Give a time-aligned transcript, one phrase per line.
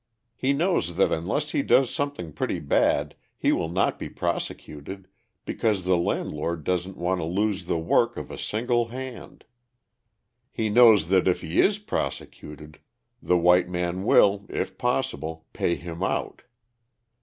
[0.35, 5.07] He knows that unless he does something pretty bad, he will not be prosecuted
[5.45, 9.45] because the landlord doesn't want to lose the work of a single hand;
[10.51, 12.79] he knows that if he is prosecuted,
[13.21, 16.41] the white man will, if possible, "pay him out."